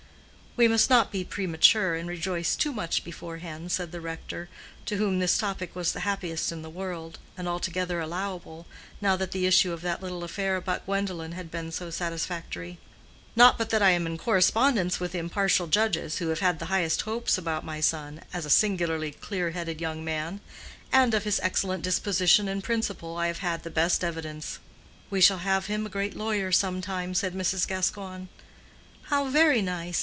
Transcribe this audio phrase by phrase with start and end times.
[0.57, 4.49] "We must not be premature, and rejoice too much beforehand," said the rector,
[4.85, 8.67] to whom this topic was the happiest in the world, and altogether allowable,
[8.99, 12.79] now that the issue of that little affair about Gwendolen had been so satisfactory.
[13.33, 17.37] "Not but that I am in correspondence with impartial judges, who have the highest hopes
[17.37, 20.41] about my son, as a singularly clear headed young man.
[20.91, 24.59] And of his excellent disposition and principle I have had the best evidence."
[25.09, 27.65] "We shall have him a great lawyer some time," said Mrs.
[27.65, 28.27] Gascoigne.
[29.03, 29.99] "How very nice!"